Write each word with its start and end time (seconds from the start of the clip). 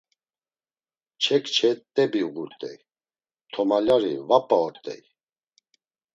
Kçe 1.15 1.37
kçe 1.43 1.69
t̆ebi 1.93 2.21
uğurt̆ey, 2.33 2.77
tomalyari 3.51 4.13
va 4.27 4.39
p̌a 4.47 4.57
ort̆ey. 4.67 5.01